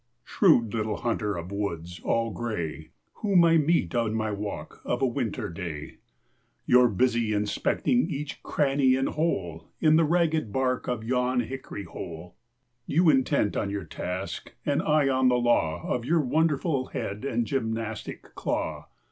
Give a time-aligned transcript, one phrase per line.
[0.23, 2.89] Shrewd little hunter of woods all gray,
[3.21, 5.97] Whom I meet on my walk of a winter day,
[6.65, 12.35] You're busy inspecting each cranny and hole In the ragged bark of yon hickory hole;
[12.87, 17.45] You intent on your task, and I on the law Of your wonderful head and
[17.45, 18.87] gymnastic claw!